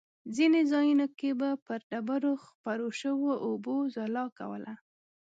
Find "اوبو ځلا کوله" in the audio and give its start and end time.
3.47-4.73